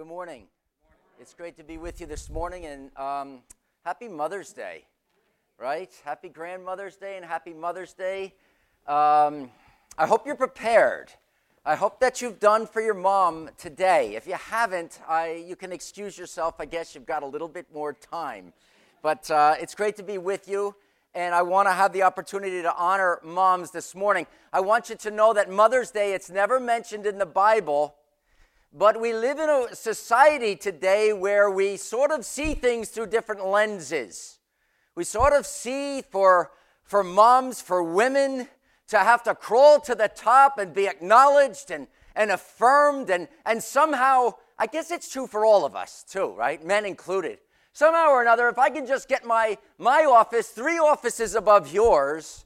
[0.00, 0.44] good morning.
[1.20, 3.40] It's great to be with you this morning, and um,
[3.84, 4.86] happy Mother's Day,
[5.58, 5.90] right?
[6.06, 8.32] Happy Grandmother's Day and happy Mother's Day.
[8.86, 9.50] Um,
[9.98, 11.12] I hope you're prepared.
[11.66, 14.14] I hope that you've done for your mom today.
[14.14, 16.54] If you haven't, I, you can excuse yourself.
[16.58, 18.54] I guess you've got a little bit more time.
[19.02, 20.76] But uh, it's great to be with you,
[21.14, 24.26] and I want to have the opportunity to honor moms this morning.
[24.50, 27.96] I want you to know that Mother's Day, it's never mentioned in the Bible
[28.72, 33.44] but we live in a society today where we sort of see things through different
[33.44, 34.38] lenses.
[34.94, 36.52] We sort of see for,
[36.84, 38.48] for moms, for women,
[38.88, 43.10] to have to crawl to the top and be acknowledged and, and affirmed.
[43.10, 46.64] And, and somehow, I guess it's true for all of us too, right?
[46.64, 47.38] Men included.
[47.72, 52.44] Somehow or another, if I can just get my, my office three offices above yours,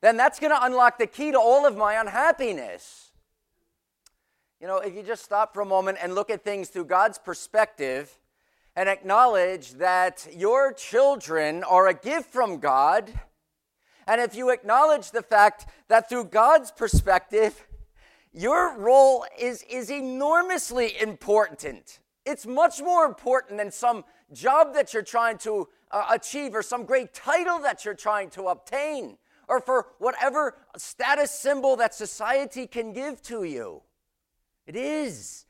[0.00, 3.05] then that's going to unlock the key to all of my unhappiness.
[4.58, 7.18] You know, if you just stop for a moment and look at things through God's
[7.18, 8.18] perspective
[8.74, 13.12] and acknowledge that your children are a gift from God,
[14.06, 17.66] and if you acknowledge the fact that through God's perspective,
[18.32, 21.98] your role is, is enormously important.
[22.24, 26.86] It's much more important than some job that you're trying to uh, achieve or some
[26.86, 32.94] great title that you're trying to obtain or for whatever status symbol that society can
[32.94, 33.82] give to you.
[34.66, 35.46] It is.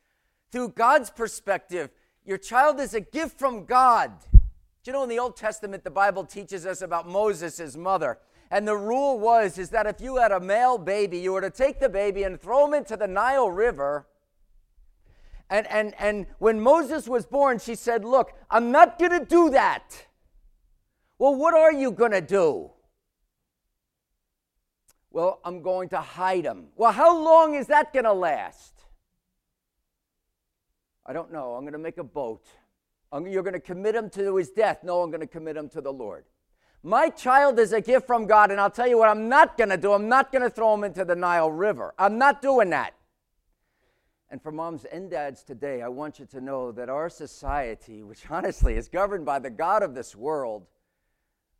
[0.51, 1.89] Through God's perspective,
[2.23, 4.11] your child is a gift from God.
[4.31, 4.39] Do
[4.85, 8.19] you know in the Old Testament the Bible teaches us about Moses, mother?
[8.49, 11.49] And the rule was is that if you had a male baby, you were to
[11.49, 14.07] take the baby and throw him into the Nile River.
[15.49, 19.49] And, and, and when Moses was born, she said, Look, I'm not going to do
[19.49, 20.07] that.
[21.19, 22.71] Well, what are you going to do?
[25.09, 26.67] Well, I'm going to hide him.
[26.75, 28.76] Well, how long is that going to last?
[31.07, 31.53] I don't know.
[31.53, 32.45] I'm going to make a boat.
[33.13, 34.83] you're going to commit him to his death.
[34.83, 36.25] No, I'm going to commit him to the Lord.
[36.83, 39.69] My child is a gift from God, and I'll tell you what I'm not going
[39.69, 39.93] to do.
[39.93, 41.93] I'm not going to throw him into the Nile River.
[41.97, 42.93] I'm not doing that.
[44.29, 48.23] And for moms and dads today, I want you to know that our society, which
[48.29, 50.67] honestly is governed by the God of this world,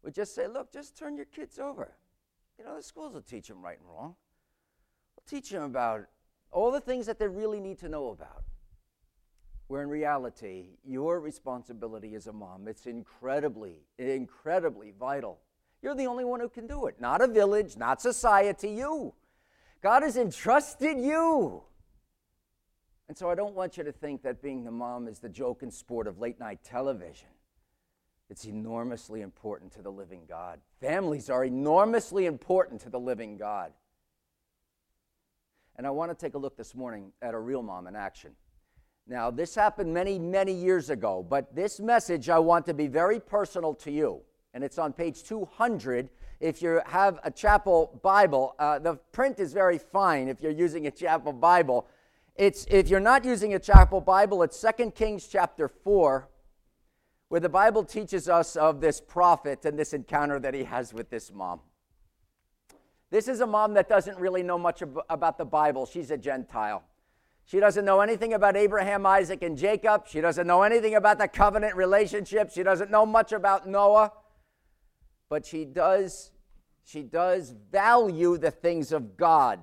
[0.04, 1.96] would just say, look, just turn your kids over.
[2.60, 4.16] You know, the schools will teach them right and wrong.
[5.16, 6.06] We'll teach them about
[6.52, 8.44] all the things that they really need to know about
[9.68, 15.40] where in reality, your responsibility as a mom, it's incredibly, incredibly vital.
[15.82, 19.14] You're the only one who can do it, not a village, not society, you.
[19.82, 21.64] God has entrusted you.
[23.08, 25.64] And so I don't want you to think that being the mom is the joke
[25.64, 27.30] and sport of late night television.
[28.30, 30.60] It's enormously important to the living God.
[30.82, 33.72] Families are enormously important to the living God.
[35.78, 38.32] And I want to take a look this morning at a real mom in action.
[39.10, 43.22] Now, this happened many, many years ago, but this message I want to be very
[43.22, 44.22] personal to you.
[44.54, 46.10] And it's on page 200
[46.42, 48.54] if you have a chapel Bible.
[48.60, 51.88] Uh, the print is very fine if you're using a chapel Bible.
[52.36, 56.28] It's, if you're not using a chapel Bible, it's 2 Kings chapter 4,
[57.30, 61.10] where the Bible teaches us of this prophet and this encounter that he has with
[61.10, 61.62] this mom.
[63.10, 65.86] This is a mom that doesn't really know much ab- about the Bible.
[65.86, 66.84] She's a Gentile.
[67.48, 70.06] She doesn't know anything about Abraham, Isaac, and Jacob.
[70.06, 72.52] She doesn't know anything about the covenant relationship.
[72.52, 74.12] She doesn't know much about Noah.
[75.30, 76.32] But she does,
[76.84, 79.62] she does value the things of God.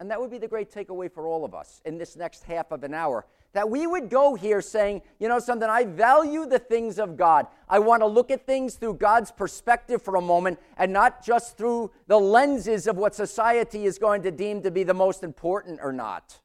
[0.00, 2.72] And that would be the great takeaway for all of us in this next half
[2.72, 3.26] of an hour.
[3.52, 7.48] That we would go here saying, you know, something, I value the things of God.
[7.68, 11.58] I want to look at things through God's perspective for a moment and not just
[11.58, 15.78] through the lenses of what society is going to deem to be the most important
[15.82, 16.40] or not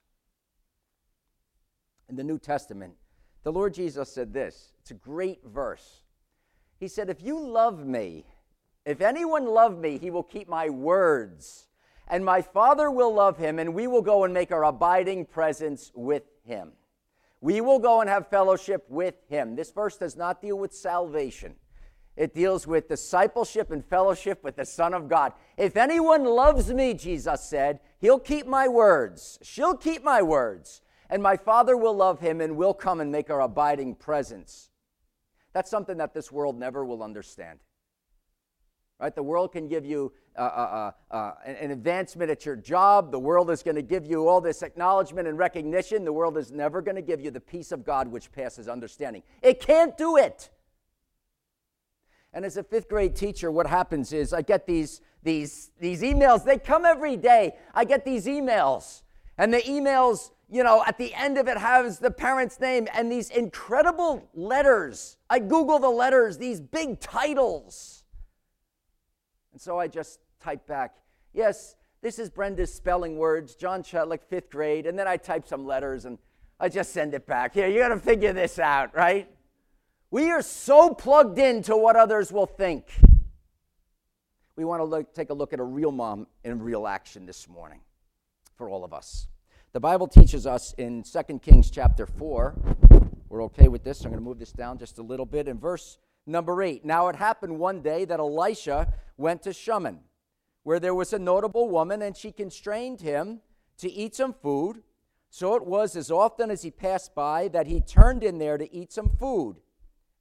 [2.10, 2.94] in the New Testament,
[3.44, 4.74] the Lord Jesus said this.
[4.82, 6.02] It's a great verse.
[6.80, 8.26] He said, If you love me,
[8.86, 11.68] if anyone love me, he will keep my words,
[12.08, 15.92] and my Father will love him, and we will go and make our abiding presence
[15.94, 16.72] with him.
[17.42, 19.56] We will go and have fellowship with him.
[19.56, 21.56] This verse does not deal with salvation.
[22.16, 25.34] It deals with discipleship and fellowship with the Son of God.
[25.56, 29.38] If anyone loves me, Jesus said, he'll keep my words.
[29.44, 33.30] She'll keep my words and my Father will love him and will come and make
[33.30, 34.70] our abiding presence.
[35.54, 37.60] That's something that this world never will understand.
[39.00, 39.14] Right?
[39.14, 43.12] The world can give you uh, uh, uh, uh an advancement at your job.
[43.12, 46.04] The world is going to give you all this acknowledgement and recognition.
[46.04, 49.24] The world is never going to give you the peace of God which passes understanding.
[49.42, 50.50] It can't do it.
[52.34, 56.44] And as a fifth grade teacher, what happens is I get these, these, these emails.
[56.44, 57.54] They come every day.
[57.74, 59.04] I get these emails
[59.38, 63.12] And the emails, you know, at the end of it has the parent's name and
[63.12, 65.18] these incredible letters.
[65.30, 68.04] I Google the letters, these big titles.
[69.52, 70.96] And so I just type back,
[71.34, 74.88] yes, this is Brenda's spelling words, John Chutlick, fifth grade.
[74.88, 76.18] And then I type some letters and
[76.60, 77.54] I just send it back.
[77.54, 79.30] Here, you got to figure this out, right?
[80.10, 82.86] We are so plugged into what others will think.
[84.56, 87.48] We want to look, take a look at a real mom in real action this
[87.48, 87.82] morning
[88.58, 89.28] for all of us.
[89.74, 92.56] The Bible teaches us in 2 Kings chapter 4.
[93.30, 94.00] We're okay with this.
[94.00, 95.48] So I'm going to move this down just a little bit.
[95.48, 96.84] In verse number 8.
[96.84, 100.00] Now it happened one day that Elisha went to Shunem,
[100.64, 103.42] where there was a notable woman, and she constrained him
[103.78, 104.82] to eat some food.
[105.30, 108.74] So it was as often as he passed by that he turned in there to
[108.74, 109.58] eat some food.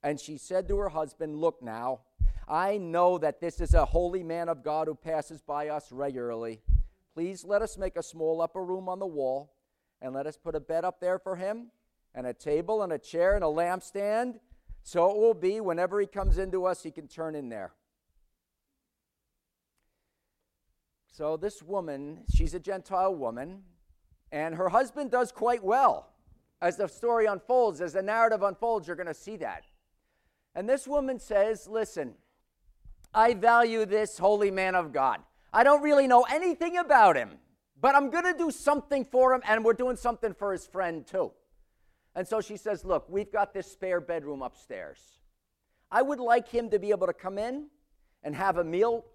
[0.03, 2.01] And she said to her husband, Look now,
[2.47, 6.61] I know that this is a holy man of God who passes by us regularly.
[7.17, 9.51] Please let us make a small upper room on the wall,
[10.03, 11.71] and let us put a bed up there for him,
[12.13, 14.35] and a table, and a chair, and a lampstand.
[14.83, 17.73] So it will be whenever he comes into us, he can turn in there.
[21.11, 23.63] So this woman, she's a Gentile woman,
[24.31, 26.11] and her husband does quite well.
[26.61, 29.63] As the story unfolds, as the narrative unfolds, you're going to see that.
[30.53, 32.13] And this woman says, Listen,
[33.11, 35.21] I value this holy man of God.
[35.53, 37.31] I don't really know anything about him,
[37.79, 41.05] but I'm going to do something for him, and we're doing something for his friend
[41.05, 41.31] too.
[42.15, 44.99] And so she says, Look, we've got this spare bedroom upstairs.
[45.91, 47.67] I would like him to be able to come in
[48.23, 49.05] and have a meal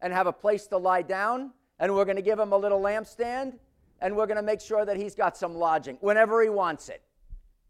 [0.00, 2.80] and have a place to lie down, and we're going to give him a little
[2.80, 3.58] lampstand,
[4.00, 7.02] and we're going to make sure that he's got some lodging whenever he wants it.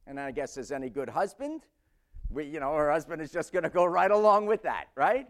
[0.06, 1.62] And I guess, as any good husband,
[2.30, 5.26] we, you know, her husband is just going to go right along with that, right?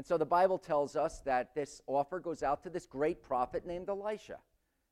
[0.00, 3.66] And so the Bible tells us that this offer goes out to this great prophet
[3.66, 4.38] named Elisha.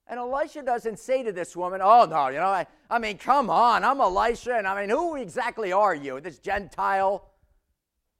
[0.07, 3.49] And Elisha doesn't say to this woman, Oh, no, you know, I, I mean, come
[3.49, 6.21] on, I'm Elisha, and I mean, who exactly are you?
[6.21, 7.27] This Gentile?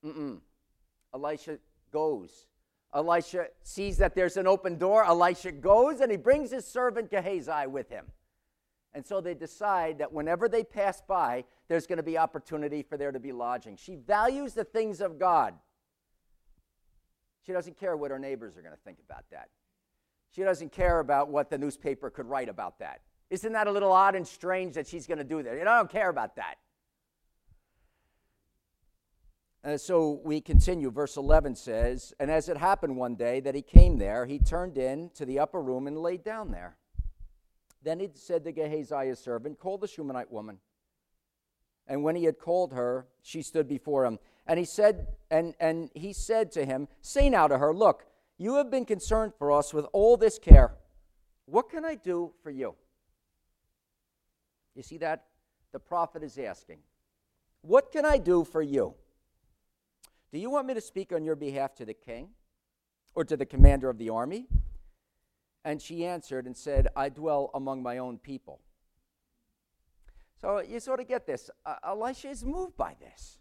[0.03, 0.39] Mm-mm.
[1.13, 1.59] Elisha
[1.93, 2.47] goes.
[2.95, 5.05] Elisha sees that there's an open door.
[5.05, 8.07] Elisha goes and he brings his servant Gehazi with him.
[8.95, 12.97] And so they decide that whenever they pass by, there's going to be opportunity for
[12.97, 13.77] there to be lodging.
[13.77, 15.53] She values the things of God.
[17.45, 19.49] She doesn't care what her neighbors are going to think about that.
[20.35, 23.01] She doesn't care about what the newspaper could write about that.
[23.31, 25.55] Isn't that a little odd and strange that she's going to do that?
[25.55, 26.57] Know, I don't care about that.
[29.65, 30.91] Uh, so we continue.
[30.91, 34.79] Verse 11 says, And as it happened one day that he came there, he turned
[34.79, 36.77] in to the upper room and laid down there.
[37.83, 40.59] Then he said to Gehazi, his servant, Call the Shunammite woman.
[41.87, 44.19] And when he had called her, she stood before him.
[44.49, 48.07] And he said, and, and he said to him, Say now to her, Look,
[48.39, 50.75] you have been concerned for us with all this care.
[51.45, 52.75] What can I do for you?
[54.75, 55.25] You see that?
[55.73, 56.79] The prophet is asking,
[57.61, 58.95] What can I do for you?
[60.33, 62.31] Do you want me to speak on your behalf to the king
[63.15, 64.47] or to the commander of the army?
[65.65, 68.61] And she answered and said, I dwell among my own people.
[70.41, 71.51] So you sort of get this.
[71.67, 73.38] Uh, Elisha is moved by this.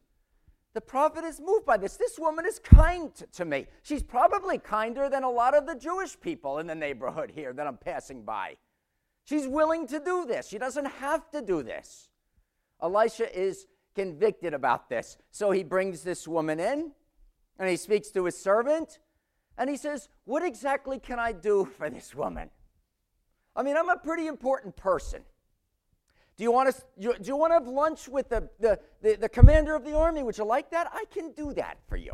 [0.78, 1.98] The prophet is moved by this.
[1.98, 3.66] This woman is kind to me.
[3.82, 7.66] She's probably kinder than a lot of the Jewish people in the neighborhood here that
[7.66, 8.58] I'm passing by.
[9.26, 10.48] She's willing to do this.
[10.48, 12.10] She doesn't have to do this.
[12.80, 13.66] Elisha is
[13.96, 15.18] convicted about this.
[15.32, 16.92] So he brings this woman in
[17.58, 19.00] and he speaks to his servant
[19.58, 22.52] and he says, What exactly can I do for this woman?
[23.56, 25.24] I mean, I'm a pretty important person.
[26.38, 29.30] Do you want to, do you want to have lunch with the, the, the, the
[29.30, 30.22] commander of the army?
[30.22, 30.88] Would you like that?
[30.94, 32.14] I can do that for you.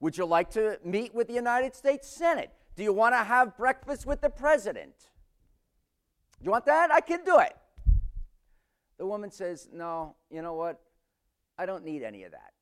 [0.00, 2.50] Would you like to meet with the United States Senate?
[2.74, 4.94] Do you want to have breakfast with the president?
[6.40, 6.90] Do you want that?
[6.90, 7.54] I can do it.
[8.98, 10.80] The woman says, No, you know what?
[11.56, 12.52] I don't need any of that.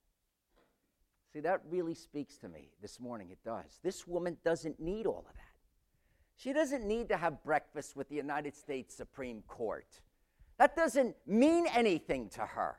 [1.33, 3.31] See, that really speaks to me this morning.
[3.31, 3.79] It does.
[3.83, 5.43] This woman doesn't need all of that.
[6.37, 10.01] She doesn't need to have breakfast with the United States Supreme Court.
[10.59, 12.77] That doesn't mean anything to her.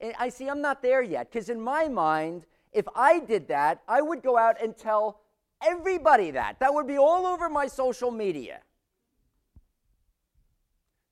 [0.00, 3.82] And I see, I'm not there yet, because in my mind, if I did that,
[3.86, 5.20] I would go out and tell
[5.64, 6.58] everybody that.
[6.60, 8.60] That would be all over my social media.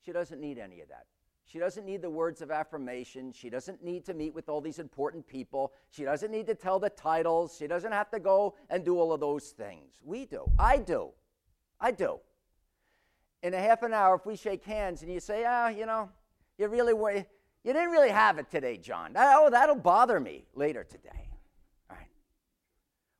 [0.03, 1.05] She doesn't need any of that.
[1.45, 3.31] She doesn't need the words of affirmation.
[3.31, 5.73] She doesn't need to meet with all these important people.
[5.91, 7.55] She doesn't need to tell the titles.
[7.57, 9.99] She doesn't have to go and do all of those things.
[10.03, 10.49] We do.
[10.57, 11.09] I do.
[11.79, 12.19] I do
[13.43, 16.09] in a half an hour, if we shake hands and you say, ah, you know,
[16.57, 17.25] you really were, you
[17.73, 19.13] didn't really have it today, John.
[19.15, 21.29] Oh, that'll bother me later today.
[21.89, 22.07] All right.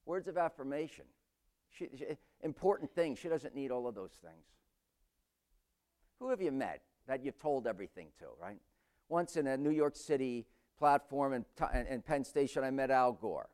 [0.05, 1.05] Words of affirmation.
[1.69, 2.05] She, she,
[2.41, 3.19] important things.
[3.19, 4.45] She doesn't need all of those things.
[6.19, 8.59] Who have you met that you've told everything to, right?
[9.09, 10.45] Once in a New York City
[10.77, 11.45] platform in,
[11.89, 13.49] in Penn Station, I met Al Gore.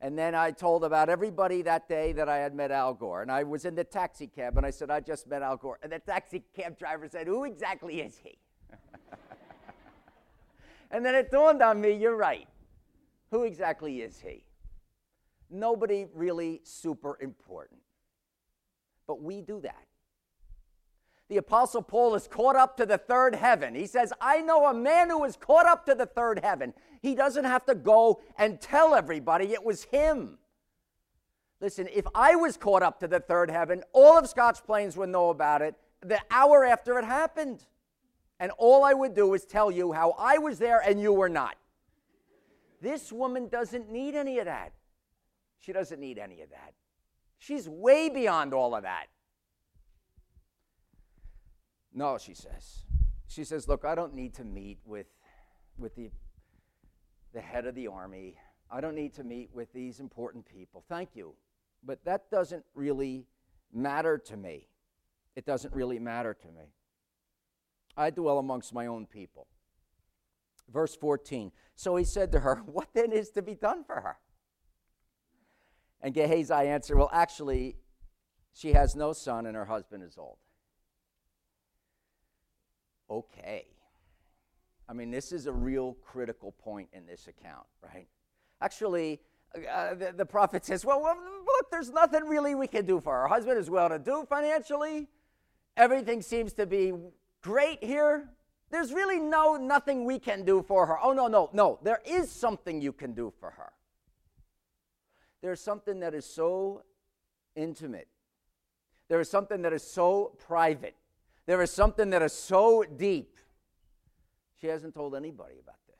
[0.00, 3.22] And then I told about everybody that day that I had met Al Gore.
[3.22, 5.78] And I was in the taxi cab and I said, I just met Al Gore.
[5.82, 8.38] And the taxi cab driver said, Who exactly is he?
[10.90, 12.46] and then it dawned on me, you're right.
[13.30, 14.44] Who exactly is he?
[15.50, 17.80] Nobody really super important.
[19.06, 19.84] But we do that
[21.28, 23.74] the Apostle Paul is caught up to the third heaven.
[23.74, 26.72] He says, I know a man who was caught up to the third heaven.
[27.02, 30.38] He doesn't have to go and tell everybody it was him.
[31.60, 35.08] Listen, if I was caught up to the third heaven, all of Scotch Plains would
[35.08, 37.64] know about it the hour after it happened.
[38.38, 41.30] And all I would do is tell you how I was there and you were
[41.30, 41.56] not.
[42.82, 44.72] This woman doesn't need any of that.
[45.58, 46.74] She doesn't need any of that.
[47.38, 49.06] She's way beyond all of that.
[51.96, 52.84] No, she says.
[53.26, 55.06] She says, Look, I don't need to meet with,
[55.78, 56.10] with the,
[57.32, 58.36] the head of the army.
[58.70, 60.84] I don't need to meet with these important people.
[60.90, 61.34] Thank you.
[61.82, 63.24] But that doesn't really
[63.72, 64.68] matter to me.
[65.36, 66.74] It doesn't really matter to me.
[67.96, 69.46] I dwell amongst my own people.
[70.70, 71.50] Verse 14.
[71.76, 74.18] So he said to her, What then is to be done for her?
[76.02, 77.76] And Gehazi answered, Well, actually,
[78.52, 80.36] she has no son and her husband is old
[83.10, 83.66] okay.
[84.88, 88.06] I mean, this is a real critical point in this account, right?
[88.60, 89.20] Actually,
[89.70, 93.14] uh, the, the, prophet says, well, well, look, there's nothing really we can do for
[93.14, 93.22] her.
[93.22, 95.08] Her husband is well to do financially.
[95.76, 96.92] Everything seems to be
[97.42, 98.30] great here.
[98.70, 100.98] There's really no nothing we can do for her.
[101.00, 101.78] Oh no, no, no.
[101.82, 103.72] There is something you can do for her.
[105.42, 106.82] There's something that is so
[107.54, 108.08] intimate.
[109.08, 110.96] There is something that is so private
[111.46, 113.38] there is something that is so deep.
[114.60, 115.96] She hasn't told anybody about this.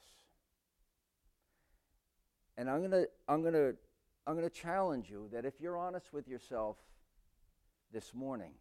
[2.57, 3.77] And I'm going to I'm going to
[4.27, 6.77] I'm going to challenge you that if you're honest with yourself
[7.93, 8.53] this morning,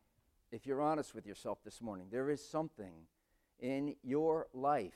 [0.51, 2.94] if you're honest with yourself this morning, there is something
[3.60, 4.94] in your life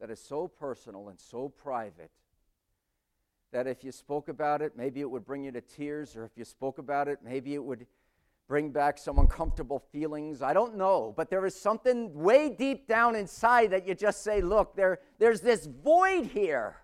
[0.00, 2.10] that is so personal and so private
[3.52, 6.32] that if you spoke about it, maybe it would bring you to tears, or if
[6.36, 7.86] you spoke about it, maybe it would
[8.52, 10.42] bring back some uncomfortable feelings.
[10.42, 14.42] I don't know, but there is something way deep down inside that you just say,
[14.42, 16.76] look, there, there's this void here.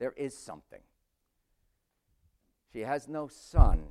[0.00, 0.80] There is something.
[2.72, 3.84] She has no son,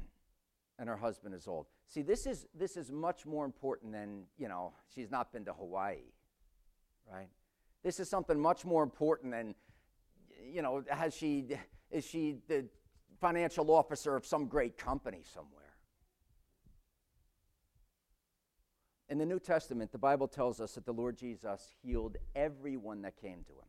[0.77, 1.67] and her husband is old.
[1.87, 5.53] See, this is, this is much more important than, you know, she's not been to
[5.53, 5.99] Hawaii,
[7.09, 7.29] right?
[7.81, 9.55] This is something much more important than,
[10.51, 11.45] you know, has she,
[11.91, 12.65] is she the
[13.19, 15.59] financial officer of some great company somewhere.
[19.09, 23.19] In the New Testament, the Bible tells us that the Lord Jesus healed everyone that
[23.19, 23.67] came to him.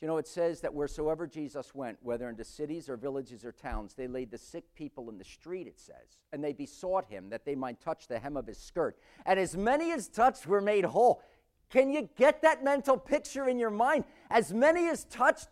[0.00, 3.94] You know, it says that wheresoever Jesus went, whether into cities or villages or towns,
[3.94, 7.44] they laid the sick people in the street, it says, and they besought him that
[7.44, 8.96] they might touch the hem of his skirt.
[9.26, 11.20] And as many as touched were made whole.
[11.68, 14.04] Can you get that mental picture in your mind?
[14.30, 15.48] As many as touched,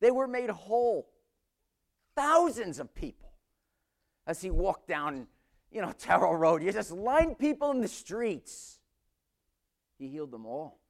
[0.00, 1.08] they were made whole
[2.18, 3.30] thousands of people
[4.26, 5.28] as he walked down,
[5.70, 6.64] you know, Terrell Road.
[6.64, 8.80] You just lined people in the streets.
[9.98, 10.80] He healed them all.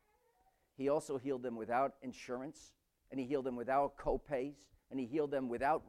[0.78, 2.72] He also healed them without insurance,
[3.10, 4.54] and he healed them without copays,
[4.90, 5.82] and he healed them without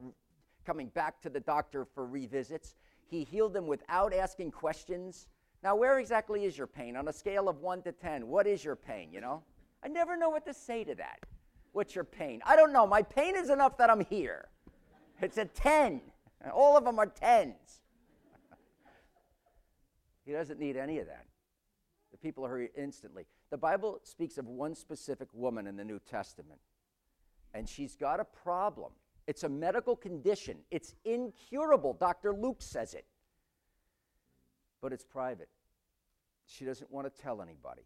[0.66, 2.74] coming back to the doctor for revisits.
[3.06, 5.28] He healed them without asking questions.
[5.62, 6.96] Now, where exactly is your pain?
[6.96, 9.42] On a scale of 1 to 10, what is your pain, you know?
[9.82, 11.20] I never know what to say to that.
[11.72, 12.42] What's your pain?
[12.44, 12.86] I don't know.
[12.86, 14.48] My pain is enough that I'm here.
[15.22, 16.00] It's a 10.
[16.54, 17.80] All of them are 10s.
[20.24, 21.26] he doesn't need any of that.
[22.12, 23.26] The people are here instantly.
[23.50, 26.60] The Bible speaks of one specific woman in the New Testament,
[27.54, 28.92] and she's got a problem.
[29.26, 31.92] It's a medical condition, it's incurable.
[31.92, 32.32] Dr.
[32.32, 33.04] Luke says it.
[34.80, 35.48] But it's private.
[36.46, 37.82] She doesn't want to tell anybody.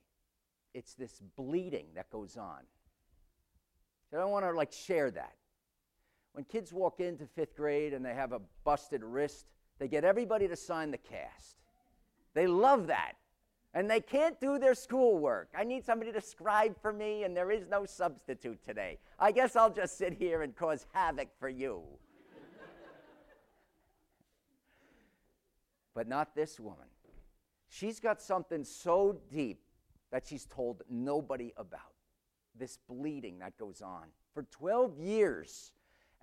[0.74, 2.60] It's this bleeding that goes on.
[4.08, 5.34] She don't want to like share that
[6.34, 9.46] when kids walk into fifth grade and they have a busted wrist,
[9.78, 11.56] they get everybody to sign the cast.
[12.34, 13.12] They love that.
[13.72, 15.48] And they can't do their schoolwork.
[15.56, 18.98] I need somebody to scribe for me, and there is no substitute today.
[19.18, 21.82] I guess I'll just sit here and cause havoc for you.
[25.94, 26.86] but not this woman.
[27.68, 29.60] She's got something so deep
[30.10, 31.94] that she's told nobody about
[32.56, 34.06] this bleeding that goes on.
[34.32, 35.72] For 12 years,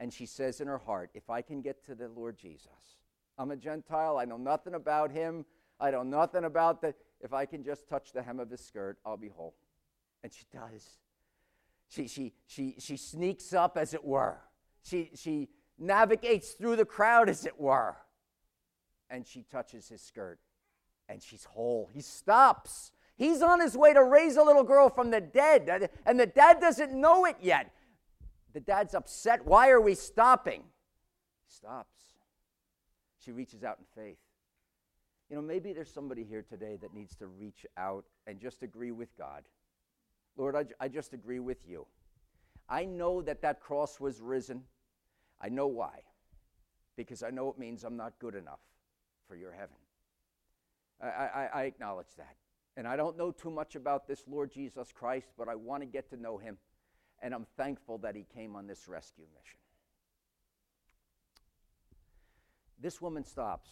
[0.01, 2.97] and she says in her heart, if I can get to the Lord Jesus,
[3.37, 4.17] I'm a Gentile.
[4.17, 5.45] I know nothing about him.
[5.79, 6.95] I know nothing about the.
[7.21, 9.53] If I can just touch the hem of his skirt, I'll be whole.
[10.23, 10.97] And she does.
[11.87, 14.37] She, she, she, she sneaks up, as it were.
[14.81, 17.95] She, she navigates through the crowd, as it were.
[19.07, 20.39] And she touches his skirt.
[21.09, 21.91] And she's whole.
[21.93, 22.91] He stops.
[23.17, 25.91] He's on his way to raise a little girl from the dead.
[26.07, 27.71] And the dad doesn't know it yet.
[28.53, 29.45] The dad's upset.
[29.45, 30.61] Why are we stopping?
[30.61, 32.01] He stops.
[33.23, 34.17] She reaches out in faith.
[35.29, 38.91] You know, maybe there's somebody here today that needs to reach out and just agree
[38.91, 39.43] with God.
[40.35, 41.85] Lord, I, I just agree with you.
[42.67, 44.63] I know that that cross was risen.
[45.39, 46.01] I know why.
[46.97, 48.59] Because I know it means I'm not good enough
[49.27, 49.75] for your heaven.
[51.01, 52.35] I, I, I acknowledge that.
[52.77, 55.87] And I don't know too much about this Lord Jesus Christ, but I want to
[55.87, 56.57] get to know him.
[57.21, 59.59] And I'm thankful that he came on this rescue mission.
[62.79, 63.69] This woman stops.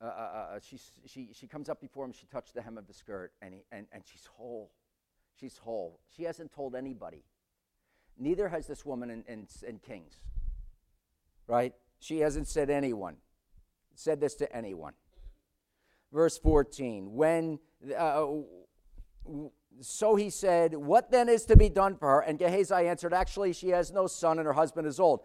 [0.00, 2.12] Uh, uh, uh, uh she, she, she comes up before him.
[2.12, 4.70] She touched the hem of the skirt, and, he, and, and she's whole.
[5.38, 6.00] She's whole.
[6.16, 7.24] She hasn't told anybody.
[8.18, 10.20] Neither has this woman in, in, in Kings.
[11.46, 11.74] Right?
[12.00, 13.16] She hasn't said anyone,
[13.94, 14.94] said this to anyone.
[16.12, 17.14] Verse 14.
[17.14, 17.58] When
[17.96, 18.26] uh,
[19.80, 22.20] so he said, What then is to be done for her?
[22.20, 25.20] And Gehazi answered, Actually, she has no son, and her husband is old.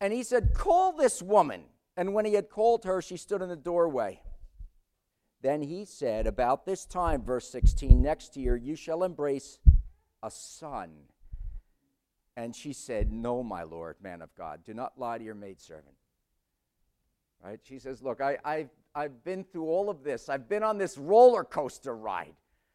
[0.00, 1.64] And he said, Call this woman.
[1.96, 4.20] And when he had called her, she stood in the doorway.
[5.42, 9.58] Then he said, About this time, verse 16, next year, you shall embrace
[10.22, 10.90] a son.
[12.36, 15.96] And she said, No, my Lord, man of God, do not lie to your maidservant.
[17.44, 17.60] Right?
[17.62, 20.28] She says, Look, I, I've, I've been through all of this.
[20.28, 22.34] I've been on this roller coaster ride.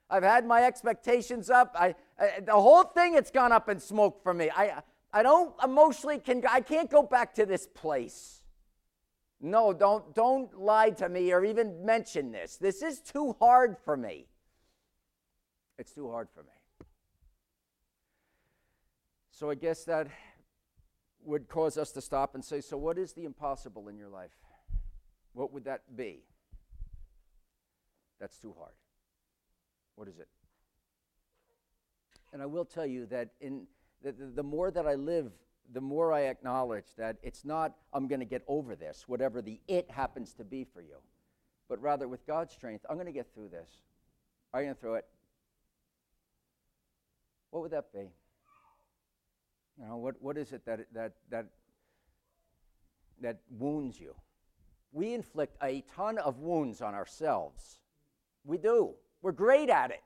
[0.09, 1.75] I've had my expectations up.
[1.77, 4.49] I, I, the whole thing, it's gone up in smoke for me.
[4.55, 8.41] I, I don't emotionally, can, I can't go back to this place.
[9.39, 12.57] No, don't, don't lie to me or even mention this.
[12.57, 14.27] This is too hard for me.
[15.77, 16.87] It's too hard for me.
[19.29, 20.07] So I guess that
[21.23, 24.31] would cause us to stop and say, so what is the impossible in your life?
[25.33, 26.23] What would that be?
[28.19, 28.73] That's too hard.
[29.97, 30.29] What is it?
[32.31, 33.67] And I will tell you that in
[34.01, 35.33] the, the, the more that I live
[35.73, 39.59] the more I acknowledge that it's not, I'm going to get over this, whatever the
[39.67, 40.97] it happens to be for you,
[41.67, 43.69] but rather with God's strength, I'm going to get through this.
[44.53, 45.05] I'm going to through it?
[47.51, 48.09] What would that be?
[49.79, 51.47] You know, what, what is it that, that, that,
[53.21, 54.15] that wounds you?
[54.91, 57.79] We inflict a ton of wounds on ourselves.
[58.45, 58.95] We do.
[59.21, 60.01] We're great at it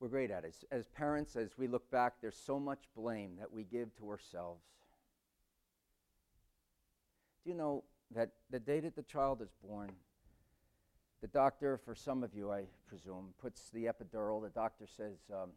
[0.00, 0.54] we're great at it.
[0.70, 4.08] As, as parents, as we look back, there's so much blame that we give to
[4.08, 4.62] ourselves.
[7.44, 9.90] Do you know that the day that the child is born,
[11.20, 14.42] the doctor, for some of you, I presume, puts the epidural.
[14.42, 15.50] The doctor says, um,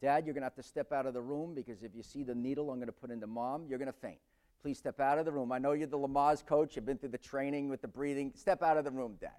[0.00, 2.22] Dad, you're going to have to step out of the room because if you see
[2.22, 4.18] the needle I'm going to put into mom, you're going to faint.
[4.60, 5.50] Please step out of the room.
[5.50, 6.76] I know you're the Lamaze coach.
[6.76, 8.32] You've been through the training with the breathing.
[8.36, 9.30] Step out of the room, Dad.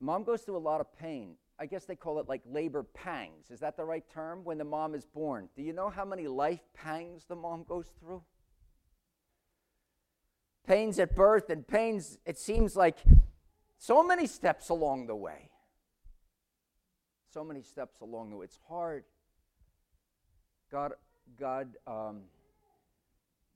[0.00, 1.36] Mom goes through a lot of pain.
[1.58, 3.50] I guess they call it like labor pangs.
[3.50, 4.44] Is that the right term?
[4.44, 5.48] When the mom is born.
[5.56, 8.22] Do you know how many life pangs the mom goes through?
[10.66, 12.98] Pains at birth and pains, it seems like
[13.78, 15.50] so many steps along the way.
[17.32, 18.44] So many steps along the way.
[18.44, 19.04] It's hard.
[20.72, 20.92] God,
[21.38, 22.22] God, um,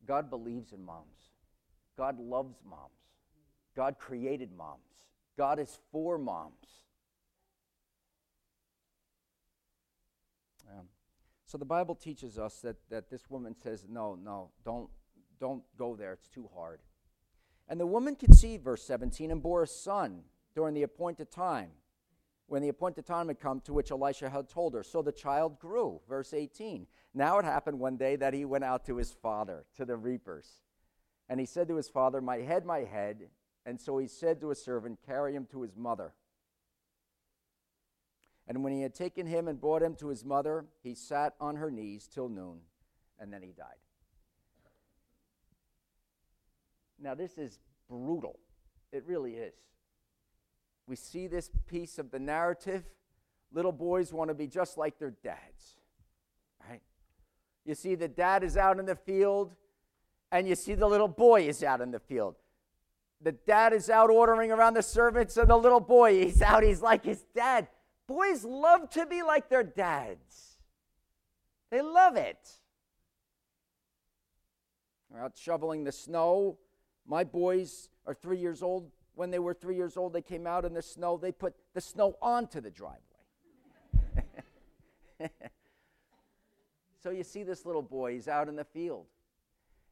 [0.07, 1.31] God believes in moms.
[1.96, 2.92] God loves moms.
[3.74, 4.81] God created moms.
[5.38, 6.83] God is for moms.
[10.68, 10.87] Um,
[11.46, 14.90] so the Bible teaches us that, that this woman says, No, no, don't,
[15.38, 16.12] don't go there.
[16.12, 16.81] It's too hard.
[17.68, 20.22] And the woman conceived, verse 17, and bore a son
[20.57, 21.70] during the appointed time,
[22.48, 24.83] when the appointed time had come to which Elisha had told her.
[24.83, 26.87] So the child grew, verse 18.
[27.14, 30.62] Now it happened one day that he went out to his father, to the reapers.
[31.29, 33.29] And he said to his father, My head, my head.
[33.68, 36.14] And so he said to a servant, Carry him to his mother.
[38.48, 41.57] And when he had taken him and brought him to his mother, he sat on
[41.57, 42.61] her knees till noon,
[43.20, 43.76] and then he died.
[46.98, 47.59] Now, this is
[47.90, 48.38] brutal.
[48.90, 49.52] It really is.
[50.87, 52.85] We see this piece of the narrative.
[53.52, 55.76] Little boys want to be just like their dads,
[56.66, 56.81] right?
[57.66, 59.54] You see, the dad is out in the field,
[60.33, 62.37] and you see the little boy is out in the field
[63.20, 66.81] the dad is out ordering around the servants, and the little boy, he's out, he's
[66.81, 67.68] like his dad.
[68.07, 70.59] Boys love to be like their dads,
[71.70, 72.38] they love it.
[75.11, 76.59] They're out shoveling the snow.
[77.07, 78.90] My boys are three years old.
[79.14, 81.16] When they were three years old, they came out in the snow.
[81.16, 83.00] They put the snow onto the driveway.
[87.02, 89.07] so you see this little boy, he's out in the field.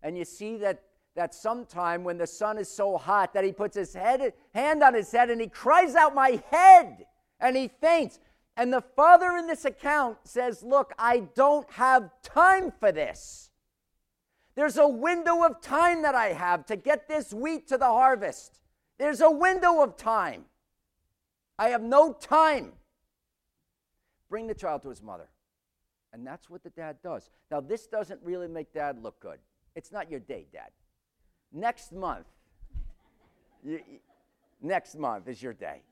[0.02, 0.82] And you see that,
[1.16, 4.94] that sometime when the sun is so hot that he puts his head, hand on
[4.94, 7.06] his head and he cries out, My head!
[7.40, 8.20] And he faints.
[8.56, 13.50] And the father in this account says, Look, I don't have time for this.
[14.54, 18.60] There's a window of time that I have to get this wheat to the harvest.
[18.98, 20.44] There's a window of time.
[21.58, 22.72] I have no time.
[24.30, 25.28] Bring the child to his mother.
[26.12, 27.28] And that's what the dad does.
[27.50, 29.38] Now, this doesn't really make dad look good.
[29.74, 30.70] It's not your day, dad.
[31.52, 32.26] Next month,
[33.64, 33.80] you,
[34.62, 35.82] next month is your day.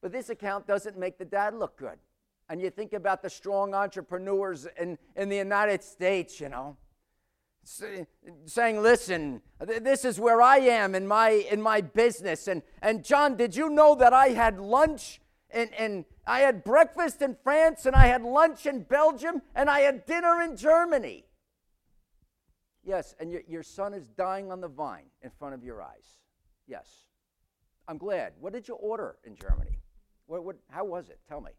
[0.00, 1.98] But this account doesn't make the dad look good.
[2.48, 6.76] And you think about the strong entrepreneurs in, in the United States, you know
[8.46, 12.48] saying, Listen, this is where I am in my, in my business.
[12.48, 17.22] And, and John, did you know that I had lunch and, and I had breakfast
[17.22, 21.24] in France and I had lunch in Belgium and I had dinner in Germany?
[22.88, 26.18] Yes, and your, your son is dying on the vine in front of your eyes.
[26.66, 26.86] Yes.
[27.86, 28.32] I'm glad.
[28.40, 29.78] What did you order in Germany?
[30.26, 31.18] What, what, how was it?
[31.28, 31.52] Tell me.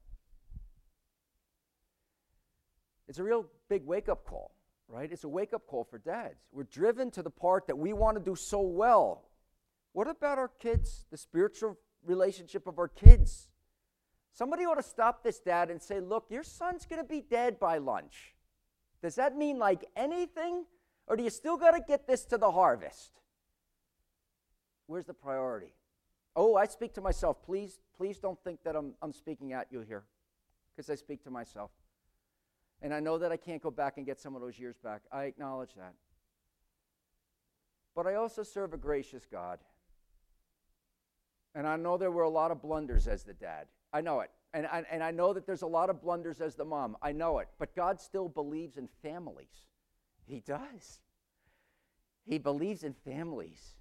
[3.07, 4.51] It's a real big wake up call
[4.89, 5.11] right?
[5.11, 6.47] It's a wake up call for dads.
[6.51, 9.29] We're driven to the part that we want to do so well.
[9.93, 13.49] What about our kids, the spiritual relationship of our kids?
[14.33, 17.59] Somebody ought to stop this dad and say, Look, your son's going to be dead
[17.59, 18.35] by lunch.
[19.01, 20.65] Does that mean like anything?
[21.09, 23.11] Or do you still got to get this to the harvest?
[24.85, 25.73] Where's the priority?
[26.35, 27.43] Oh, I speak to myself.
[27.43, 30.03] Please, please don't think that I'm, I'm speaking at you here
[30.75, 31.71] because I speak to myself.
[32.81, 35.01] And I know that I can't go back and get some of those years back.
[35.11, 35.93] I acknowledge that.
[37.95, 39.59] But I also serve a gracious God.
[41.55, 43.65] And I know there were a lot of blunders as the dad.
[43.91, 44.29] I know it.
[44.53, 46.95] And I, and I know that there's a lot of blunders as the mom.
[47.01, 47.49] I know it.
[47.57, 49.68] But God still believes in families.
[50.29, 50.99] He does.
[52.23, 53.73] He believes in families.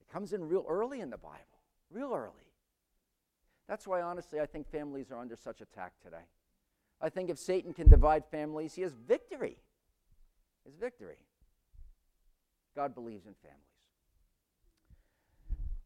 [0.00, 1.38] It comes in real early in the Bible,
[1.90, 2.32] real early.
[3.68, 6.24] That's why, honestly, I think families are under such attack today.
[7.00, 9.56] I think if Satan can divide families, he has victory.
[10.64, 11.18] His victory.
[12.74, 13.60] God believes in families.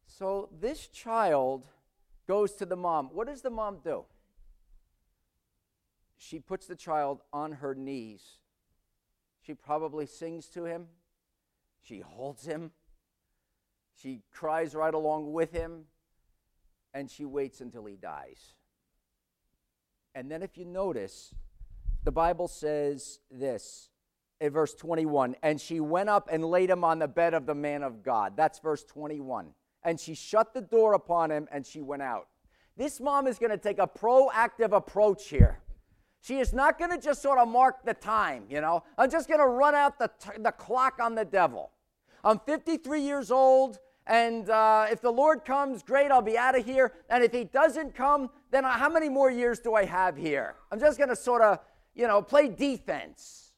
[0.07, 1.67] So this child
[2.27, 3.11] goes to the mom.
[3.13, 4.05] What does the mom do?
[6.17, 8.39] She puts the child on her knees.
[9.47, 10.87] She probably sings to him.
[11.81, 12.73] She holds him.
[13.95, 15.85] She cries right along with him.
[16.93, 18.55] And she waits until he dies.
[20.15, 21.33] And then if you notice,
[22.03, 23.91] the Bible says this
[24.41, 27.55] in verse 21 and she went up and laid him on the bed of the
[27.55, 28.37] man of God.
[28.37, 29.53] That's verse 21.
[29.85, 32.29] And she shut the door upon him and she went out.
[32.77, 35.61] This mom is going to take a proactive approach here.
[36.21, 38.83] She is not going to just sort of mark the time, you know.
[38.99, 41.71] I'm just going to run out the, t- the clock on the devil.
[42.25, 43.79] I'm 53 years old.
[44.09, 46.93] And uh, if the Lord comes, great, I'll be out of here.
[47.11, 50.55] And if He doesn't come, then how many more years do I have here?
[50.71, 51.59] I'm just going to sort of,
[51.95, 53.53] you know, play defense.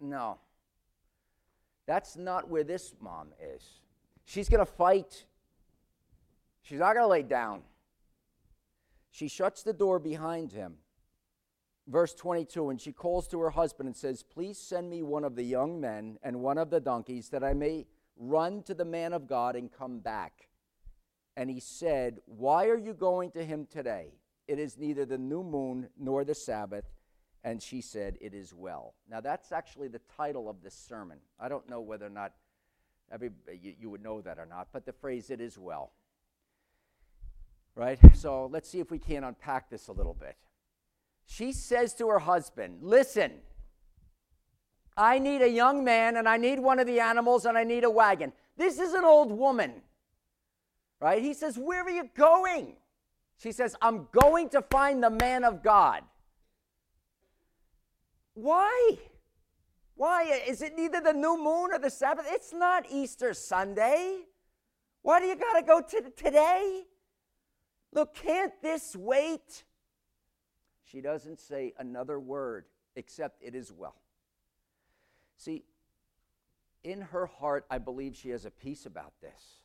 [0.00, 0.38] No.
[1.86, 3.62] That's not where this mom is.
[4.24, 5.24] She's going to fight.
[6.62, 7.62] She's not going to lay down.
[9.10, 10.74] She shuts the door behind him.
[11.88, 15.34] Verse 22 And she calls to her husband and says, Please send me one of
[15.34, 17.86] the young men and one of the donkeys that I may
[18.18, 20.48] Run to the man of God and come back.
[21.36, 24.08] And he said, Why are you going to him today?
[24.48, 26.84] It is neither the new moon nor the Sabbath.
[27.44, 28.94] And she said, It is well.
[29.08, 31.18] Now, that's actually the title of this sermon.
[31.38, 32.32] I don't know whether or not
[33.12, 33.30] every,
[33.62, 35.92] you, you would know that or not, but the phrase, It is well.
[37.76, 38.00] Right?
[38.16, 40.36] So let's see if we can unpack this a little bit.
[41.30, 43.32] She says to her husband, Listen,
[44.96, 47.84] I need a young man and I need one of the animals and I need
[47.84, 48.32] a wagon.
[48.56, 49.82] This is an old woman,
[51.00, 51.22] right?
[51.22, 52.76] He says, Where are you going?
[53.36, 56.02] She says, I'm going to find the man of God.
[58.32, 58.96] Why?
[59.96, 60.42] Why?
[60.48, 62.24] Is it neither the new moon or the Sabbath?
[62.30, 64.20] It's not Easter Sunday.
[65.02, 66.84] Why do you got to go to today?
[67.92, 69.64] Look, can't this wait?
[70.90, 72.64] She doesn't say another word
[72.96, 73.96] except it is well.
[75.36, 75.64] See,
[76.82, 79.58] in her heart, I believe she has a peace about this.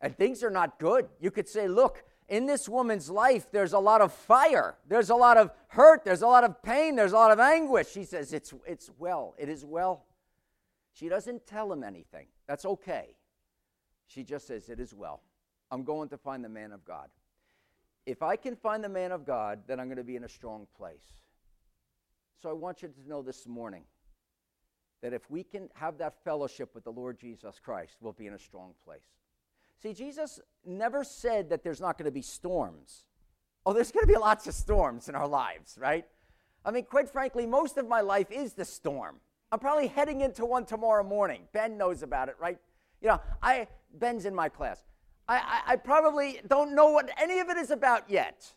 [0.00, 1.08] And things are not good.
[1.20, 4.76] You could say, look, in this woman's life, there's a lot of fire.
[4.88, 6.04] There's a lot of hurt.
[6.04, 6.96] There's a lot of pain.
[6.96, 7.90] There's a lot of anguish.
[7.90, 9.34] She says, It's, it's well.
[9.38, 10.06] It is well.
[10.92, 12.26] She doesn't tell him anything.
[12.46, 13.16] That's okay.
[14.06, 15.22] She just says, It is well.
[15.70, 17.08] I'm going to find the man of God.
[18.06, 20.28] If I can find the man of God, then I'm going to be in a
[20.28, 21.22] strong place.
[22.42, 23.84] So I want you to know this morning
[25.02, 28.34] that if we can have that fellowship with the Lord Jesus Christ, we'll be in
[28.34, 29.04] a strong place.
[29.82, 33.02] See, Jesus never said that there's not going to be storms.
[33.64, 36.04] Oh, there's going to be lots of storms in our lives, right?
[36.64, 39.16] I mean, quite frankly, most of my life is the storm.
[39.50, 41.42] I'm probably heading into one tomorrow morning.
[41.52, 42.58] Ben knows about it, right?
[43.00, 44.82] You know, I Ben's in my class.
[45.28, 48.52] I, I, I probably don't know what any of it is about yet.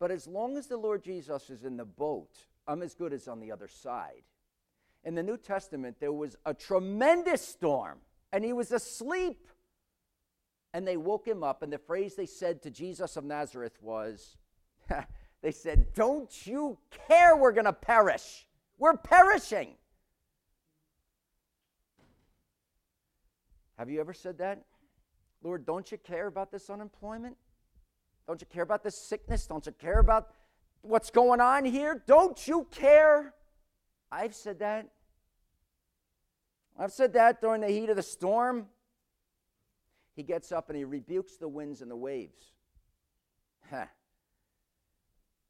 [0.00, 3.28] But as long as the Lord Jesus is in the boat, I'm as good as
[3.28, 4.22] on the other side.
[5.04, 7.98] In the New Testament, there was a tremendous storm,
[8.32, 9.48] and he was asleep
[10.74, 14.36] and they woke him up, and the phrase they said to Jesus of Nazareth was,
[15.40, 16.76] they said, Don't you
[17.06, 18.44] care we're going to perish?
[18.76, 19.76] We're perishing.
[23.78, 24.64] Have you ever said that?
[25.44, 27.36] Lord, don't you care about this unemployment?
[28.26, 29.46] Don't you care about this sickness?
[29.46, 30.30] Don't you care about
[30.80, 32.02] what's going on here?
[32.06, 33.34] Don't you care?
[34.10, 34.88] I've said that.
[36.78, 38.66] I've said that during the heat of the storm
[40.16, 42.52] he gets up and he rebukes the winds and the waves.
[43.70, 43.86] Huh.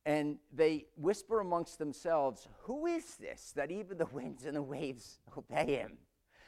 [0.07, 5.19] And they whisper amongst themselves, Who is this that even the winds and the waves
[5.37, 5.99] obey him?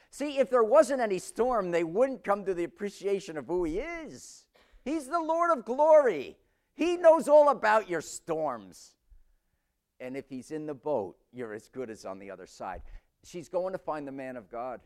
[0.09, 3.79] See, if there wasn't any storm, they wouldn't come to the appreciation of who he
[3.79, 4.45] is.
[4.83, 6.37] He's the Lord of glory.
[6.73, 8.95] He knows all about your storms.
[9.99, 12.81] And if he's in the boat, you're as good as on the other side.
[13.23, 14.79] She's going to find the man of God.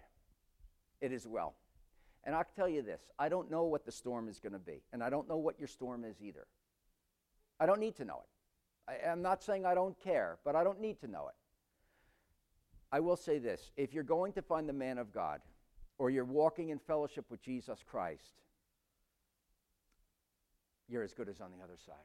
[1.01, 1.55] It is well.
[2.23, 4.81] And I'll tell you this I don't know what the storm is going to be,
[4.93, 6.47] and I don't know what your storm is either.
[7.59, 9.01] I don't need to know it.
[9.05, 11.35] I, am not saying I don't care, but I don't need to know it.
[12.91, 15.41] I will say this if you're going to find the man of God,
[15.97, 18.33] or you're walking in fellowship with Jesus Christ,
[20.89, 21.95] you're as good as on the other side.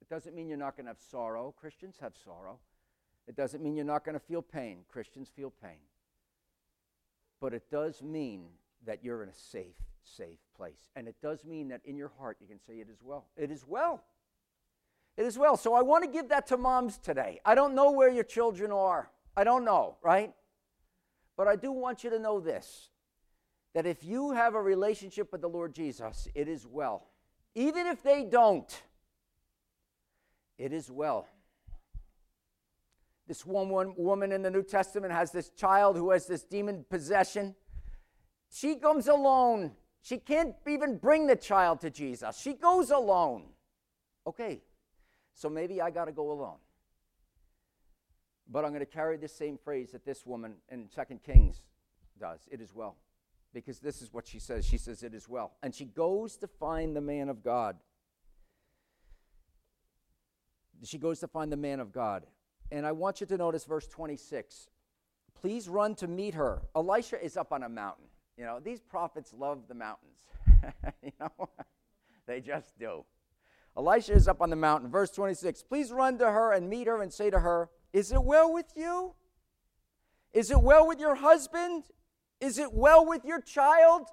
[0.00, 1.54] It doesn't mean you're not going to have sorrow.
[1.58, 2.58] Christians have sorrow.
[3.28, 4.78] It doesn't mean you're not going to feel pain.
[4.88, 5.78] Christians feel pain.
[7.40, 8.46] But it does mean
[8.86, 10.90] that you're in a safe, safe place.
[10.96, 13.26] And it does mean that in your heart you can say, It is well.
[13.36, 14.02] It is well.
[15.16, 15.56] It is well.
[15.56, 17.40] So I want to give that to moms today.
[17.44, 19.10] I don't know where your children are.
[19.36, 20.32] I don't know, right?
[21.36, 22.90] But I do want you to know this
[23.74, 27.08] that if you have a relationship with the Lord Jesus, it is well.
[27.54, 28.82] Even if they don't,
[30.58, 31.26] it is well.
[33.26, 37.54] This one woman in the New Testament has this child who has this demon possession.
[38.50, 39.72] She comes alone.
[40.02, 42.38] She can't even bring the child to Jesus.
[42.38, 43.44] She goes alone.
[44.26, 44.60] Okay,
[45.34, 46.58] so maybe I got to go alone.
[48.48, 51.62] But I'm going to carry the same phrase that this woman in Second Kings
[52.18, 52.48] does.
[52.50, 52.96] It is well.
[53.54, 54.64] Because this is what she says.
[54.64, 55.52] She says, It is well.
[55.62, 57.76] And she goes to find the man of God.
[60.84, 62.26] She goes to find the man of God.
[62.70, 64.68] And I want you to notice verse 26.
[65.40, 66.62] Please run to meet her.
[66.74, 68.06] Elisha is up on a mountain.
[68.36, 70.20] You know, these prophets love the mountains.
[71.02, 71.48] you know,
[72.26, 73.04] they just do.
[73.76, 74.90] Elisha is up on the mountain.
[74.90, 78.22] Verse 26 Please run to her and meet her and say to her, Is it
[78.22, 79.14] well with you?
[80.32, 81.84] Is it well with your husband?
[82.40, 84.08] Is it well with your child?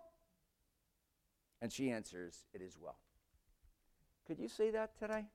[1.62, 3.00] And she answers, It is well.
[4.28, 5.26] Could you say that today?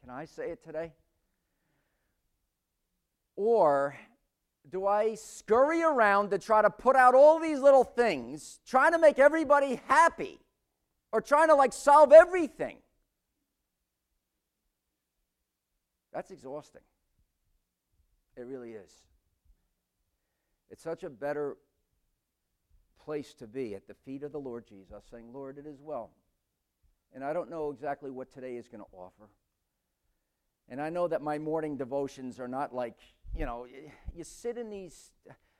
[0.00, 0.92] Can I say it today?
[3.34, 3.96] Or
[4.70, 8.98] do I scurry around to try to put out all these little things, trying to
[8.98, 10.38] make everybody happy
[11.12, 12.78] or trying to like solve everything?
[16.12, 16.82] That's exhausting.
[18.36, 18.92] It really is.
[20.70, 21.56] It's such a better
[23.04, 26.10] place to be at the feet of the Lord Jesus, saying, Lord, it is well.
[27.14, 29.30] And I don't know exactly what today is going to offer.
[30.68, 32.96] And I know that my morning devotions are not like
[33.36, 33.66] you know,
[34.14, 35.10] you sit in these.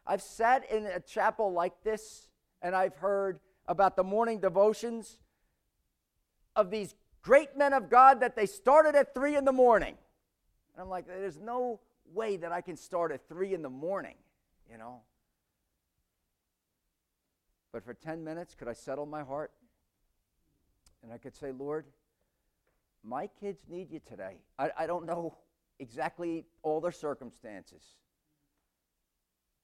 [0.07, 2.29] I've sat in a chapel like this,
[2.63, 5.19] and I've heard about the morning devotions
[6.55, 9.95] of these great men of God that they started at three in the morning.
[10.75, 11.81] And I'm like, there's no
[12.13, 14.17] way that I can start at three in the morning,
[14.71, 15.01] you know.
[17.73, 19.53] But for 10 minutes, could I settle my heart?
[21.03, 21.85] And I could say, Lord,
[23.05, 24.37] my kids need you today.
[24.59, 25.37] I, I don't know
[25.79, 27.83] exactly all their circumstances,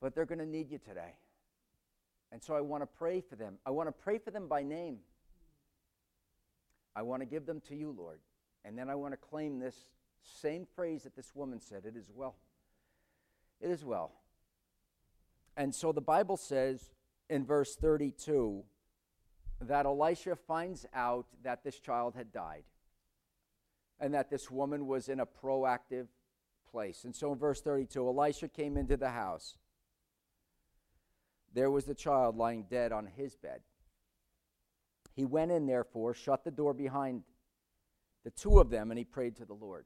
[0.01, 1.15] but they're going to need you today.
[2.31, 3.59] And so I want to pray for them.
[3.67, 4.99] I want to pray for them by name.
[6.95, 8.21] I want to give them to you, Lord.
[8.65, 9.87] And then I want to claim this
[10.23, 12.37] same phrase that this woman said it is well.
[13.61, 14.13] It is well.
[15.57, 16.91] And so the Bible says
[17.29, 18.63] in verse 32
[19.61, 22.65] that Elisha finds out that this child had died
[24.01, 26.09] and that this woman was in a proactive
[26.71, 27.05] place.
[27.05, 29.57] And so in verse 32, Elisha came into the house.
[31.55, 33.61] There was the child lying dead on his bed.
[35.15, 37.23] He went in, therefore, shut the door behind
[38.25, 39.85] the two of them, and he prayed to the Lord.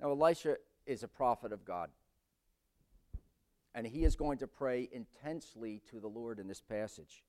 [0.00, 0.56] Now, Elisha
[0.86, 1.90] is a prophet of God.
[3.74, 7.22] And he is going to pray intensely to the Lord in this passage.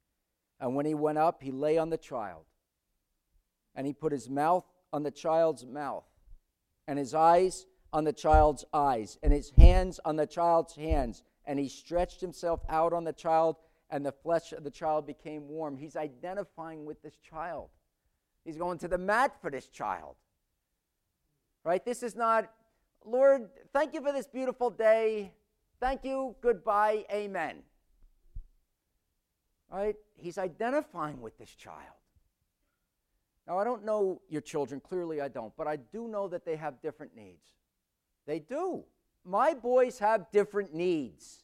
[0.59, 2.45] And when he went up, he lay on the child.
[3.75, 6.05] And he put his mouth on the child's mouth,
[6.87, 11.23] and his eyes on the child's eyes, and his hands on the child's hands.
[11.45, 13.57] And he stretched himself out on the child,
[13.89, 15.77] and the flesh of the child became warm.
[15.77, 17.69] He's identifying with this child.
[18.45, 20.15] He's going to the mat for this child.
[21.63, 21.83] Right?
[21.83, 22.49] This is not,
[23.05, 25.33] Lord, thank you for this beautiful day.
[25.79, 27.57] Thank you, goodbye, amen.
[29.71, 29.95] Right?
[30.15, 31.77] He's identifying with this child.
[33.47, 36.57] Now, I don't know your children, clearly I don't, but I do know that they
[36.57, 37.45] have different needs.
[38.25, 38.83] They do.
[39.23, 41.43] My boys have different needs.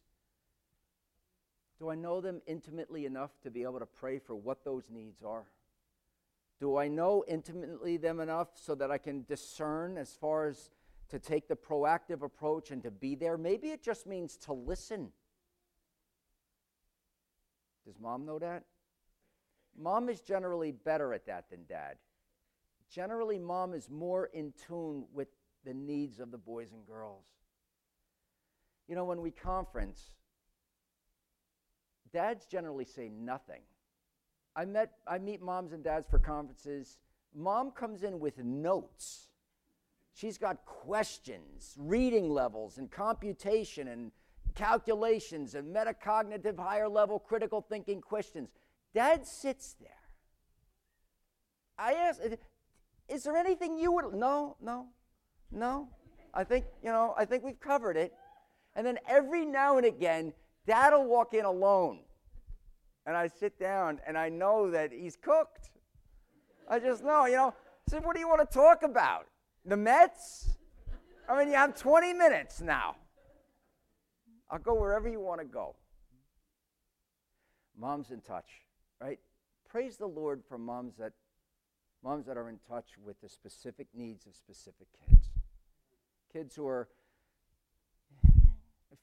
[1.79, 5.23] Do I know them intimately enough to be able to pray for what those needs
[5.23, 5.45] are?
[6.59, 10.69] Do I know intimately them enough so that I can discern as far as
[11.13, 13.37] to take the proactive approach and to be there?
[13.37, 15.11] Maybe it just means to listen.
[17.85, 18.63] Does mom know that?
[19.77, 21.97] Mom is generally better at that than dad.
[22.89, 25.27] Generally, mom is more in tune with
[25.63, 27.25] the needs of the boys and girls.
[28.87, 30.13] You know, when we conference,
[32.11, 33.61] dads generally say nothing.
[34.55, 36.97] I met I meet moms and dads for conferences.
[37.35, 39.27] Mom comes in with notes.
[40.13, 44.11] She's got questions, reading levels and computation and
[44.55, 48.49] calculations and metacognitive higher level critical thinking questions.
[48.93, 49.89] Dad sits there.
[51.77, 52.21] I ask,
[53.09, 54.87] is there anything you would no, no,
[55.51, 55.89] no.
[56.33, 58.13] I think, you know, I think we've covered it.
[58.75, 60.33] And then every now and again,
[60.67, 61.99] dad'll walk in alone
[63.05, 65.71] and I sit down and I know that he's cooked.
[66.69, 67.53] I just know, you know.
[67.87, 69.27] I said, what do you want to talk about?
[69.65, 70.49] The Mets?
[71.27, 72.95] I mean, you have 20 minutes now.
[74.49, 75.75] I'll go wherever you want to go.
[77.77, 78.49] Mom's in touch,
[79.01, 79.19] right?
[79.67, 81.13] Praise the Lord for moms that
[82.03, 85.29] moms that are in touch with the specific needs of specific kids.
[86.31, 86.89] Kids who are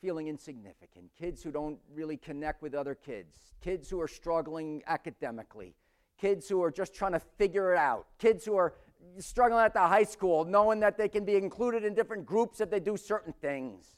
[0.00, 5.74] feeling insignificant, kids who don't really connect with other kids, kids who are struggling academically,
[6.18, 8.74] kids who are just trying to figure it out, kids who are
[9.18, 12.70] struggling at the high school, knowing that they can be included in different groups if
[12.70, 13.96] they do certain things.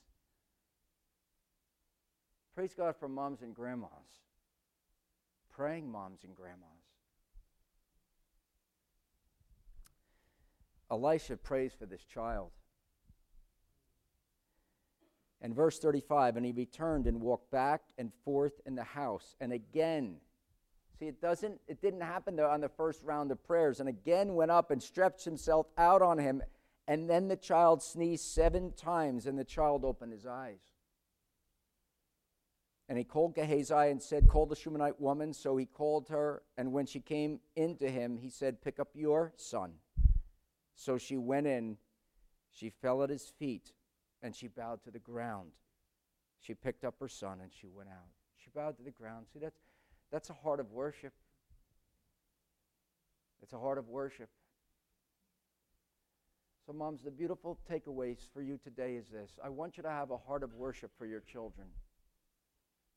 [2.55, 3.91] Praise God for moms and grandmas,
[5.51, 6.69] praying moms and grandmas.
[10.91, 12.51] Elisha prays for this child.
[15.41, 19.35] And verse 35 and he returned and walked back and forth in the house.
[19.41, 20.17] And again,
[20.99, 23.81] see, it doesn't, it didn't happen on the first round of prayers.
[23.81, 26.43] And again went up and stretched himself out on him.
[26.89, 30.59] And then the child sneezed seven times, and the child opened his eyes.
[32.89, 35.33] And he called Gehazi and said, Call the Shunammite woman.
[35.33, 39.33] So he called her, and when she came into him, he said, Pick up your
[39.37, 39.75] son.
[40.75, 41.77] So she went in,
[42.51, 43.73] she fell at his feet
[44.23, 45.53] and she bowed to the ground.
[46.41, 48.11] She picked up her son and she went out.
[48.37, 49.27] She bowed to the ground.
[49.33, 49.61] See, that's,
[50.13, 51.13] that's a heart of worship.
[53.43, 54.29] It's a heart of worship.
[56.67, 60.11] So, moms, the beautiful takeaways for you today is this I want you to have
[60.11, 61.67] a heart of worship for your children.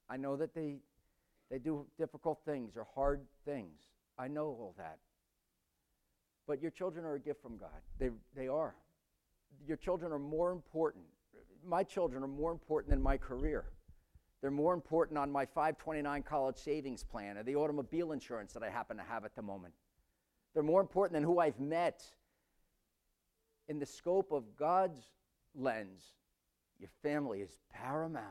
[0.08, 0.75] I know that they,
[1.49, 3.80] they do difficult things or hard things.
[4.19, 4.99] I know all that.
[6.47, 7.82] But your children are a gift from God.
[7.97, 8.76] They, they are.
[9.68, 11.05] Your children are more important
[11.68, 13.66] my children are more important than my career.
[14.45, 18.69] They're more important on my 529 college savings plan or the automobile insurance that I
[18.69, 19.73] happen to have at the moment.
[20.53, 22.03] They're more important than who I've met.
[23.67, 24.99] In the scope of God's
[25.55, 26.03] lens,
[26.77, 28.27] your family is paramount.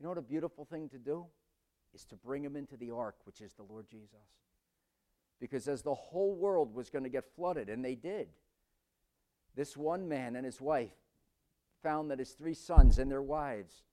[0.00, 1.24] You know what a beautiful thing to do?
[1.94, 4.32] Is to bring them into the ark, which is the Lord Jesus.
[5.38, 8.26] Because as the whole world was going to get flooded, and they did,
[9.54, 10.96] this one man and his wife
[11.84, 13.84] found that his three sons and their wives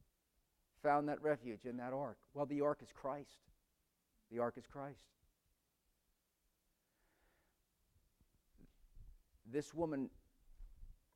[0.85, 2.17] found that refuge in that ark?
[2.35, 3.39] Well, the ark is Christ.
[4.31, 4.99] The ark is Christ.
[9.51, 10.09] This woman,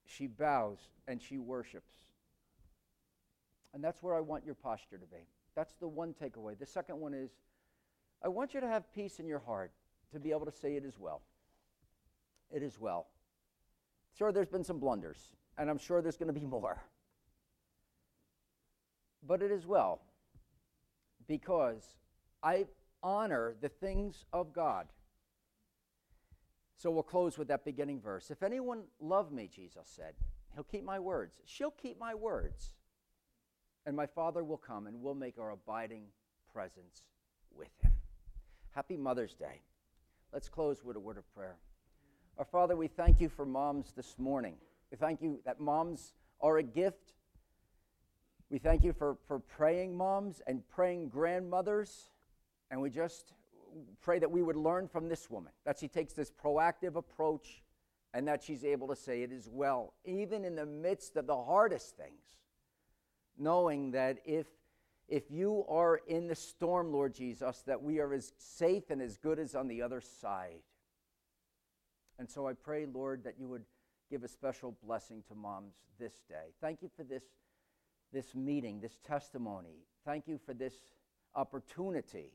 [0.06, 1.94] she bows and she worships.
[3.74, 5.28] And that's where I want your posture to be.
[5.56, 6.58] That's the one takeaway.
[6.58, 7.30] The second one is
[8.24, 9.72] I want you to have peace in your heart
[10.12, 11.22] to be able to say it is well.
[12.52, 13.08] It is well.
[14.18, 15.20] Sure, there's been some blunders,
[15.60, 16.82] and I'm sure there's going to be more.
[19.26, 20.02] But it is well
[21.28, 21.96] because
[22.42, 22.66] I
[23.04, 24.88] honor the things of God.
[26.78, 28.32] So we'll close with that beginning verse.
[28.32, 30.14] If anyone love me, Jesus said,
[30.54, 31.42] he'll keep my words.
[31.46, 32.74] She'll keep my words.
[33.86, 36.04] And my Father will come and we'll make our abiding
[36.54, 37.04] presence
[37.54, 37.92] with him.
[38.72, 39.62] Happy Mother's Day.
[40.32, 41.58] Let's close with a word of prayer.
[42.38, 44.56] Our Father, we thank you for moms this morning.
[44.92, 47.14] We thank you that moms are a gift.
[48.50, 52.10] We thank you for, for praying moms and praying grandmothers.
[52.72, 53.34] And we just
[54.02, 57.64] pray that we would learn from this woman, that she takes this proactive approach
[58.14, 61.36] and that she's able to say it as well, even in the midst of the
[61.36, 62.38] hardest things,
[63.38, 64.47] knowing that if
[65.08, 69.18] if you are in the storm, Lord Jesus, that we are as safe and as
[69.18, 70.62] good as on the other side.
[72.20, 73.64] And so I pray, Lord, that you would
[74.12, 76.54] give a special blessing to moms this day.
[76.62, 77.24] Thank you for this,
[78.12, 79.86] this meeting, this testimony.
[80.05, 80.74] Thank you for this
[81.36, 82.34] opportunity.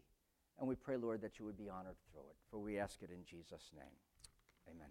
[0.58, 2.36] And we pray, Lord, that you would be honored through it.
[2.50, 3.96] For we ask it in Jesus' name.
[4.68, 4.88] Amen.